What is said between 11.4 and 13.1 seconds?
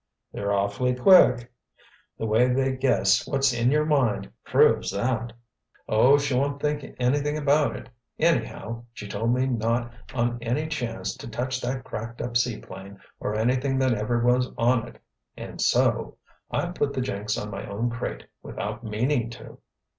that cracked up seaplane